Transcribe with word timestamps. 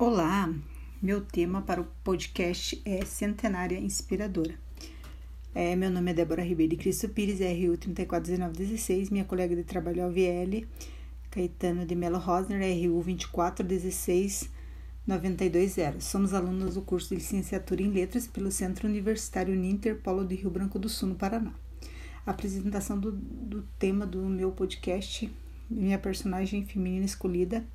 Olá, 0.00 0.50
meu 1.02 1.20
tema 1.20 1.60
para 1.60 1.82
o 1.82 1.86
podcast 2.02 2.80
é 2.86 3.04
Centenária 3.04 3.78
Inspiradora. 3.78 4.54
É, 5.54 5.76
meu 5.76 5.90
nome 5.90 6.10
é 6.10 6.14
Débora 6.14 6.42
Ribeiro 6.42 6.70
de 6.70 6.78
Cristo 6.78 7.06
Pires, 7.10 7.40
RU 7.40 7.76
341916, 7.76 9.10
minha 9.10 9.26
colega 9.26 9.54
de 9.54 9.62
trabalho 9.62 10.00
é 10.00 10.06
OVL, 10.06 10.66
Caetano 11.30 11.84
de 11.84 11.94
Melo 11.94 12.16
Rosner, 12.16 12.62
RU 12.62 13.04
2416920. 15.06 16.00
Somos 16.00 16.32
alunos 16.32 16.76
do 16.76 16.80
curso 16.80 17.10
de 17.10 17.16
licenciatura 17.16 17.82
em 17.82 17.90
Letras 17.90 18.26
pelo 18.26 18.50
Centro 18.50 18.88
Universitário 18.88 19.54
Ninter 19.54 20.00
Polo 20.00 20.26
de 20.26 20.34
Rio 20.34 20.48
Branco 20.48 20.78
do 20.78 20.88
Sul, 20.88 21.10
no 21.10 21.14
Paraná. 21.14 21.52
A 22.24 22.30
apresentação 22.30 22.98
do, 22.98 23.12
do 23.12 23.68
tema 23.78 24.06
do 24.06 24.22
meu 24.22 24.50
podcast, 24.50 25.30
minha 25.68 25.98
personagem 25.98 26.64
feminina 26.64 27.04
escolhida 27.04 27.66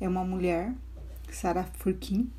é 0.00 0.08
uma 0.08 0.24
mulher 0.24 0.72
Sarah 1.34 1.68
Furquim, 1.78 2.30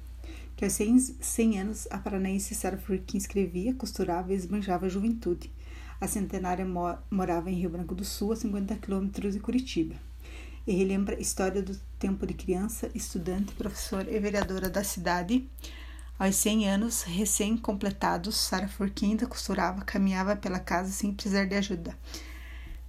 que 0.56 0.66
aos 0.66 0.74
100 0.74 1.60
anos 1.60 1.88
a 1.90 1.98
paranaense 1.98 2.54
Sarah 2.54 2.78
Furquim 2.78 3.18
escrevia, 3.18 3.74
costurava 3.74 4.32
e 4.32 4.36
esbanjava 4.36 4.86
a 4.86 4.90
juventude. 4.90 5.52
A 6.00 6.08
centenária 6.08 6.66
morava 7.10 7.50
em 7.50 7.56
Rio 7.56 7.70
Branco 7.70 7.94
do 7.94 8.04
Sul, 8.04 8.32
a 8.32 8.36
50 8.36 8.76
quilômetros 8.78 9.34
de 9.34 9.40
Curitiba. 9.40 9.96
E 10.66 10.74
relembra 10.74 11.16
a 11.16 11.20
história 11.20 11.62
do 11.62 11.76
tempo 11.98 12.26
de 12.26 12.34
criança, 12.34 12.90
estudante, 12.94 13.54
professora 13.54 14.10
e 14.10 14.20
vereadora 14.20 14.70
da 14.70 14.84
cidade. 14.84 15.48
Aos 16.18 16.36
100 16.36 16.70
anos 16.70 17.02
recém-completados, 17.04 18.50
Furquim 18.78 19.12
ainda 19.12 19.26
costurava, 19.26 19.82
caminhava 19.82 20.36
pela 20.36 20.60
casa 20.60 20.92
sem 20.92 21.14
precisar 21.14 21.46
de 21.46 21.56
ajuda. 21.56 21.98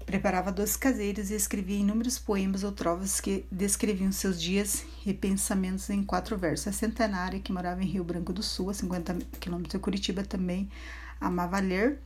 Preparava 0.06 0.50
doces 0.50 0.76
caseiros 0.76 1.30
e 1.30 1.34
escrevia 1.34 1.78
inúmeros 1.78 2.18
poemas 2.18 2.64
ou 2.64 2.72
trovas 2.72 3.20
que 3.20 3.44
descreviam 3.50 4.10
seus 4.10 4.40
dias 4.40 4.84
e 5.06 5.14
pensamentos 5.14 5.88
em 5.90 6.02
quatro 6.02 6.36
versos. 6.36 6.68
A 6.68 6.72
centenária, 6.72 7.40
que 7.40 7.52
morava 7.52 7.82
em 7.82 7.86
Rio 7.86 8.04
Branco 8.04 8.32
do 8.32 8.42
Sul, 8.42 8.70
a 8.70 8.74
50 8.74 9.14
quilômetros 9.40 9.72
de 9.72 9.78
Curitiba, 9.78 10.22
também 10.22 10.68
amava 11.20 11.60
ler, 11.60 11.98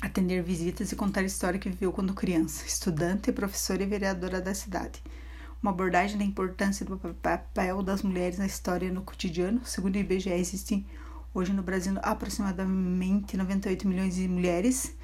atender 0.00 0.42
visitas 0.42 0.90
e 0.90 0.96
contar 0.96 1.20
a 1.20 1.24
história 1.24 1.58
que 1.58 1.70
viveu 1.70 1.92
quando 1.92 2.14
criança, 2.14 2.66
estudante, 2.66 3.32
professora 3.32 3.82
e 3.82 3.86
vereadora 3.86 4.40
da 4.40 4.54
cidade. 4.54 5.02
Uma 5.62 5.72
abordagem 5.72 6.18
da 6.18 6.24
importância 6.24 6.84
do 6.86 6.96
papel 6.96 7.82
das 7.82 8.02
mulheres 8.02 8.38
na 8.38 8.46
história 8.46 8.86
e 8.86 8.90
no 8.90 9.02
cotidiano. 9.02 9.60
Segundo 9.64 9.94
o 9.94 9.98
IBGE, 9.98 10.30
existem 10.30 10.86
hoje 11.34 11.52
no 11.52 11.62
Brasil 11.62 11.94
aproximadamente 12.02 13.36
98 13.36 13.86
milhões 13.86 14.14
de 14.16 14.26
mulheres 14.26 14.94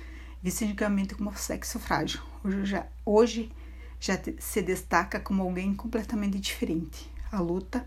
visto 0.42 0.64
antigamente 0.64 1.14
como 1.14 1.36
sexo 1.36 1.78
frágil. 1.78 2.20
Hoje 2.44 2.64
já, 2.64 2.86
hoje 3.04 3.52
já 4.00 4.18
se 4.38 4.62
destaca 4.62 5.18
como 5.20 5.42
alguém 5.42 5.74
completamente 5.74 6.38
diferente. 6.38 7.10
A 7.32 7.40
luta 7.40 7.86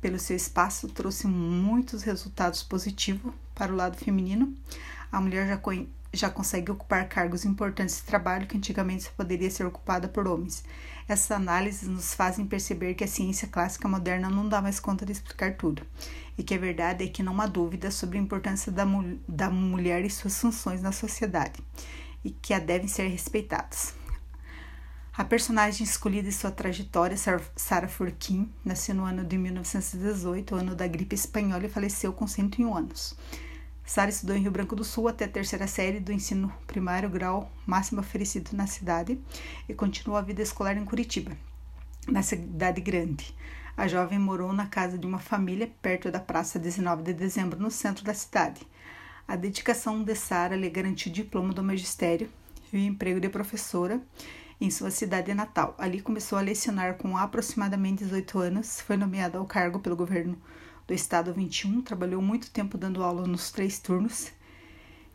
pelo 0.00 0.18
seu 0.18 0.36
espaço 0.36 0.88
trouxe 0.88 1.26
muitos 1.26 2.02
resultados 2.02 2.62
positivos 2.62 3.32
para 3.54 3.72
o 3.72 3.76
lado 3.76 3.96
feminino. 3.96 4.54
A 5.12 5.20
mulher 5.20 5.46
já, 5.46 5.60
já 6.10 6.30
consegue 6.30 6.72
ocupar 6.72 7.06
cargos 7.06 7.44
importantes 7.44 7.96
de 7.96 8.04
trabalho 8.04 8.46
que 8.46 8.56
antigamente 8.56 9.10
poderia 9.10 9.50
ser 9.50 9.66
ocupada 9.66 10.08
por 10.08 10.26
homens. 10.26 10.64
Essas 11.06 11.30
análises 11.32 11.86
nos 11.86 12.14
fazem 12.14 12.46
perceber 12.46 12.94
que 12.94 13.04
a 13.04 13.08
ciência 13.08 13.46
clássica 13.46 13.86
moderna 13.86 14.30
não 14.30 14.48
dá 14.48 14.62
mais 14.62 14.80
conta 14.80 15.04
de 15.04 15.12
explicar 15.12 15.54
tudo, 15.58 15.82
e 16.38 16.42
que 16.42 16.54
a 16.54 16.58
verdade 16.58 17.04
é 17.04 17.08
que 17.08 17.22
não 17.22 17.38
há 17.42 17.46
dúvida 17.46 17.90
sobre 17.90 18.16
a 18.16 18.22
importância 18.22 18.72
da, 18.72 18.86
da 19.28 19.50
mulher 19.50 20.02
e 20.02 20.08
suas 20.08 20.40
funções 20.40 20.80
na 20.80 20.92
sociedade, 20.92 21.60
e 22.24 22.30
que 22.30 22.54
a 22.54 22.58
devem 22.58 22.88
ser 22.88 23.08
respeitadas. 23.08 23.94
A 25.14 25.24
personagem 25.24 25.84
escolhida 25.84 26.28
em 26.28 26.32
sua 26.32 26.50
trajetória, 26.50 27.18
Sarah 27.54 27.88
Furquim, 27.88 28.50
nasceu 28.64 28.94
no 28.94 29.04
ano 29.04 29.22
de 29.22 29.36
1918, 29.36 30.54
ano 30.54 30.74
da 30.74 30.86
gripe 30.86 31.14
espanhola, 31.14 31.66
e 31.66 31.68
faleceu 31.68 32.14
com 32.14 32.26
101 32.26 32.74
anos. 32.74 33.14
Sara 33.84 34.10
estudou 34.10 34.36
em 34.36 34.40
Rio 34.40 34.50
Branco 34.50 34.76
do 34.76 34.84
Sul 34.84 35.08
até 35.08 35.24
a 35.24 35.28
terceira 35.28 35.66
série 35.66 36.00
do 36.00 36.12
ensino 36.12 36.52
primário, 36.66 37.10
grau 37.10 37.50
máximo 37.66 38.00
oferecido 38.00 38.50
na 38.54 38.66
cidade, 38.66 39.18
e 39.68 39.74
continuou 39.74 40.16
a 40.16 40.22
vida 40.22 40.40
escolar 40.40 40.76
em 40.76 40.84
Curitiba, 40.84 41.32
na 42.06 42.22
cidade 42.22 42.80
grande. 42.80 43.34
A 43.76 43.88
jovem 43.88 44.18
morou 44.18 44.52
na 44.52 44.66
casa 44.66 44.96
de 44.96 45.06
uma 45.06 45.18
família 45.18 45.70
perto 45.80 46.10
da 46.10 46.20
Praça 46.20 46.58
19 46.58 47.02
de 47.02 47.12
Dezembro, 47.12 47.58
no 47.60 47.70
centro 47.70 48.04
da 48.04 48.14
cidade. 48.14 48.60
A 49.26 49.34
dedicação 49.34 50.02
de 50.02 50.14
Sara 50.14 50.56
lhe 50.56 50.68
garantiu 50.68 51.10
o 51.10 51.14
diploma 51.14 51.52
do 51.52 51.62
magistério 51.62 52.28
e 52.72 52.76
o 52.76 52.80
emprego 52.80 53.20
de 53.20 53.28
professora 53.28 54.00
em 54.60 54.70
sua 54.70 54.90
cidade 54.90 55.34
natal. 55.34 55.74
Ali 55.78 56.00
começou 56.00 56.38
a 56.38 56.42
lecionar 56.42 56.94
com 56.94 57.16
aproximadamente 57.16 58.04
18 58.04 58.38
anos, 58.38 58.80
foi 58.80 58.96
nomeada 58.96 59.38
ao 59.38 59.46
cargo 59.46 59.80
pelo 59.80 59.96
governo 59.96 60.38
do 60.86 60.94
Estado 60.94 61.32
21, 61.32 61.82
trabalhou 61.82 62.20
muito 62.20 62.50
tempo 62.50 62.76
dando 62.76 63.02
aula 63.02 63.26
nos 63.26 63.50
três 63.50 63.78
turnos 63.78 64.32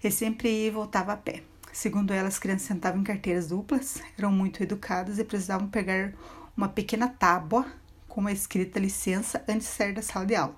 e 0.04 0.10
sempre 0.12 0.70
voltava 0.70 1.14
a 1.14 1.18
pé. 1.18 1.44
Segundo 1.72 2.12
ela, 2.12 2.28
as 2.28 2.40
crianças 2.40 2.68
sentavam 2.68 3.02
em 3.02 3.04
carteiras 3.04 3.48
duplas, 3.48 4.02
eram 4.18 4.32
muito 4.32 4.64
educadas 4.64 5.20
e 5.20 5.24
precisavam 5.24 5.68
pegar 5.68 6.14
uma 6.56 6.68
pequena 6.68 7.08
tábua 7.08 7.66
com 8.08 8.22
uma 8.22 8.32
escrita 8.32 8.80
licença 8.80 9.44
antes 9.48 9.68
de 9.68 9.74
sair 9.74 9.94
da 9.94 10.02
sala 10.02 10.26
de 10.26 10.36
aula. 10.36 10.56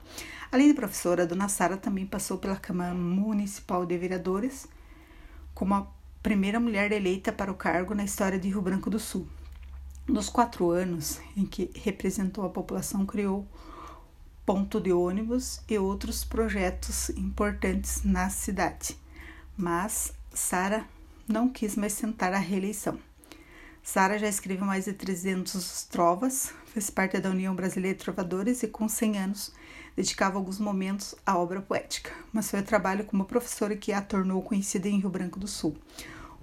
Além 0.52 0.70
de 0.70 0.74
professora, 0.74 1.24
a 1.24 1.26
dona 1.26 1.50
Sara 1.50 1.78
também 1.78 2.06
passou 2.06 2.38
pela 2.38 2.56
Câmara 2.56 2.94
Municipal 2.96 3.86
de 3.86 3.98
Vereadores 3.98 4.68
como 5.54 5.76
a 5.76 5.88
primeira 6.24 6.60
mulher 6.60 6.92
eleita 6.92 7.34
para 7.34 7.52
o 7.52 7.56
cargo 7.56 7.94
na 7.94 8.06
história 8.06 8.40
de 8.40 8.48
Rio 8.48 8.62
Branco 8.62 8.90
do 8.90 8.98
Sul. 8.98 9.28
Nos 10.08 10.30
quatro 10.30 10.72
anos 10.72 11.20
em 11.36 11.46
que 11.46 11.70
representou 11.76 12.46
a 12.46 12.50
população, 12.50 13.06
criou 13.06 13.46
ponto 14.50 14.82
de 14.82 14.92
ônibus 14.92 15.62
e 15.70 15.78
outros 15.78 16.24
projetos 16.24 17.12
importantes 17.12 18.02
na 18.04 18.32
cidade. 18.32 18.98
Mas 19.56 20.12
Sara 20.34 20.88
não 21.28 21.48
quis 21.48 21.76
mais 21.76 21.94
tentar 21.94 22.34
a 22.34 22.40
reeleição. 22.40 22.98
Sara 23.84 24.18
já 24.18 24.28
escreveu 24.28 24.66
mais 24.66 24.86
de 24.86 24.94
300 24.94 25.84
trovas, 25.84 26.52
fez 26.66 26.90
parte 26.90 27.20
da 27.20 27.30
União 27.30 27.56
Brasileira 27.56 27.96
de 27.96 28.04
Trovadores 28.04 28.64
e, 28.64 28.68
com 28.68 28.90
100 28.90 29.20
anos, 29.20 29.54
dedicava 29.96 30.40
alguns 30.40 30.58
momentos 30.58 31.14
à 31.24 31.38
obra 31.38 31.62
poética. 31.62 32.10
Mas 32.34 32.50
foi 32.50 32.62
o 32.62 32.66
trabalho 32.66 33.06
como 33.06 33.26
professora 33.26 33.78
que 33.78 33.94
a 33.94 34.02
tornou 34.02 34.42
conhecida 34.42 34.90
em 34.90 34.98
Rio 34.98 35.12
Branco 35.12 35.40
do 35.40 35.48
Sul, 35.48 35.78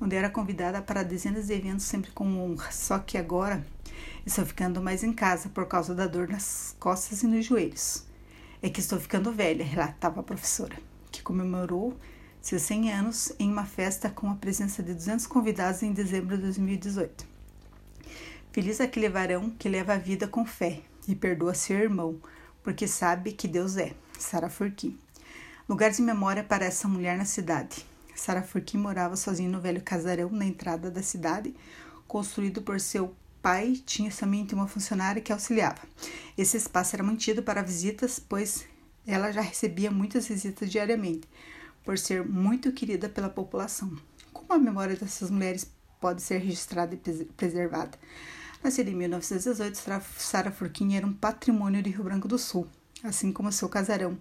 onde 0.00 0.14
era 0.14 0.30
convidada 0.30 0.80
para 0.80 1.02
dezenas 1.02 1.48
de 1.48 1.54
eventos 1.54 1.86
sempre 1.86 2.12
com 2.12 2.38
honra. 2.38 2.70
Só 2.70 3.00
que 3.00 3.18
agora 3.18 3.66
Estou 4.24 4.44
ficando 4.44 4.82
mais 4.82 5.02
em 5.02 5.12
casa 5.12 5.48
por 5.48 5.66
causa 5.66 5.94
da 5.94 6.06
dor 6.06 6.28
nas 6.28 6.74
costas 6.78 7.22
e 7.22 7.26
nos 7.26 7.44
joelhos. 7.44 8.04
É 8.62 8.68
que 8.68 8.80
estou 8.80 8.98
ficando 8.98 9.32
velha, 9.32 9.64
relatava 9.64 10.20
a 10.20 10.22
professora, 10.22 10.76
que 11.12 11.22
comemorou 11.22 11.96
seus 12.40 12.62
100 12.62 12.92
anos 12.92 13.32
em 13.38 13.50
uma 13.50 13.66
festa 13.66 14.08
com 14.08 14.30
a 14.30 14.34
presença 14.36 14.82
de 14.82 14.94
200 14.94 15.26
convidados 15.26 15.82
em 15.82 15.92
dezembro 15.92 16.36
de 16.36 16.42
2018. 16.44 17.26
Feliz 18.52 18.80
aquele 18.80 19.08
varão 19.08 19.50
que 19.50 19.68
leva 19.68 19.94
a 19.94 19.98
vida 19.98 20.26
com 20.26 20.46
fé 20.46 20.80
e 21.08 21.14
perdoa 21.14 21.54
seu 21.54 21.76
irmão, 21.76 22.20
porque 22.62 22.86
sabe 22.86 23.32
que 23.32 23.46
Deus 23.46 23.76
é. 23.76 23.92
Sara 24.18 24.48
Furquim. 24.48 24.98
Lugar 25.68 25.90
de 25.90 26.00
memória 26.00 26.42
para 26.42 26.64
essa 26.64 26.88
mulher 26.88 27.18
na 27.18 27.24
cidade. 27.24 27.84
Sara 28.14 28.42
Furquim 28.42 28.78
morava 28.78 29.14
sozinha 29.16 29.48
no 29.48 29.60
velho 29.60 29.82
casarão 29.82 30.30
na 30.30 30.46
entrada 30.46 30.90
da 30.90 31.02
cidade, 31.02 31.54
construído 32.08 32.62
por 32.62 32.80
seu 32.80 33.14
pai 33.46 33.80
tinha 33.86 34.10
somente 34.10 34.56
uma 34.56 34.66
funcionária 34.66 35.22
que 35.22 35.32
auxiliava. 35.32 35.78
Esse 36.36 36.56
espaço 36.56 36.96
era 36.96 37.04
mantido 37.04 37.44
para 37.44 37.62
visitas, 37.62 38.18
pois 38.18 38.66
ela 39.06 39.30
já 39.30 39.40
recebia 39.40 39.88
muitas 39.88 40.26
visitas 40.26 40.68
diariamente, 40.68 41.28
por 41.84 41.96
ser 41.96 42.26
muito 42.26 42.72
querida 42.72 43.08
pela 43.08 43.28
população. 43.28 43.96
Como 44.32 44.52
a 44.52 44.58
memória 44.58 44.96
dessas 44.96 45.30
mulheres 45.30 45.70
pode 46.00 46.22
ser 46.22 46.38
registrada 46.38 46.96
e 46.96 47.24
preservada? 47.36 47.96
Nascida 48.64 48.90
em 48.90 48.96
1918, 48.96 49.78
Sara 50.18 50.50
Furquim 50.50 50.96
era 50.96 51.06
um 51.06 51.12
patrimônio 51.12 51.80
de 51.80 51.90
Rio 51.90 52.02
Branco 52.02 52.26
do 52.26 52.40
Sul, 52.40 52.66
assim 53.04 53.32
como 53.32 53.52
seu 53.52 53.68
casarão, 53.68 54.18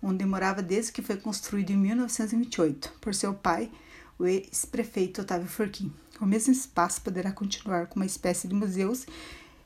onde 0.00 0.24
morava 0.24 0.62
desde 0.62 0.92
que 0.92 1.02
foi 1.02 1.16
construído 1.16 1.70
em 1.70 1.76
1928 1.76 2.92
por 3.00 3.12
seu 3.12 3.34
pai, 3.34 3.72
o 4.16 4.24
ex-prefeito 4.24 5.22
Otávio 5.22 5.48
Furquim. 5.48 5.92
O 6.20 6.26
mesmo 6.26 6.52
espaço 6.52 7.00
poderá 7.00 7.32
continuar 7.32 7.86
como 7.86 8.02
uma 8.02 8.06
espécie 8.06 8.48
de 8.48 8.54
museus 8.54 9.06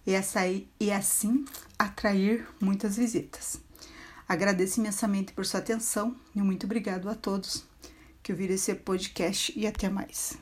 e, 0.06 0.14
açaí, 0.14 0.68
e 0.78 0.90
assim 0.90 1.44
atrair 1.78 2.46
muitas 2.60 2.96
visitas. 2.96 3.60
Agradeço 4.28 4.80
imensamente 4.80 5.32
por 5.32 5.44
sua 5.44 5.60
atenção 5.60 6.16
e 6.34 6.40
muito 6.42 6.64
obrigado 6.64 7.08
a 7.08 7.14
todos 7.14 7.64
que 8.22 8.32
ouviram 8.32 8.54
esse 8.54 8.74
podcast 8.74 9.52
e 9.56 9.66
até 9.66 9.88
mais. 9.88 10.38